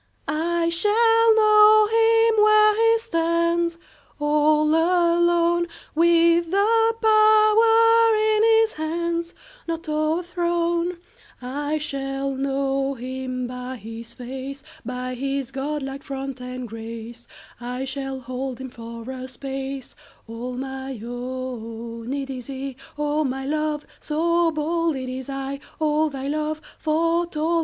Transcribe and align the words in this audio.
I 0.27 0.69
shall 0.69 1.35
know 1.35 1.85
him 1.85 2.43
where 2.43 2.93
he 2.93 2.97
stands 2.97 3.77
All 4.19 4.69
alone, 4.69 5.65
10 5.67 5.71
With 5.93 6.45
the 6.49 6.95
power 6.99 8.15
in 8.17 8.43
his 8.43 8.73
hands 8.73 9.35
Not 9.67 9.83
o'erthrown; 9.87 10.97
I 11.39 11.77
shall 11.77 12.31
know 12.33 12.95
him 12.95 13.45
by 13.45 13.75
his 13.75 14.15
face, 14.15 14.63
By 14.83 15.13
his 15.13 15.51
godlike 15.51 16.01
front 16.01 16.41
and 16.41 16.67
grace; 16.67 17.27
I 17.59 17.85
shall 17.85 18.21
hold 18.21 18.57
him 18.59 18.71
for 18.71 19.07
a 19.11 19.27
space 19.27 19.93
15 20.21 20.35
All 20.35 20.53
my 20.55 20.99
own! 21.03 22.11
It 22.11 22.31
is 22.31 22.47
he—O 22.47 23.23
my 23.23 23.45
love! 23.45 23.85
So 23.99 24.49
bold! 24.51 24.95
It 24.95 25.09
is 25.09 25.29
I—all 25.29 26.09
thy 26.09 26.27
love 26.27 26.59
Foretold! 26.79 27.51